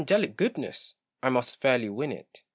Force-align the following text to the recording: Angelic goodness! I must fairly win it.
Angelic 0.01 0.35
goodness! 0.35 0.95
I 1.21 1.29
must 1.29 1.61
fairly 1.61 1.87
win 1.87 2.11
it. 2.11 2.41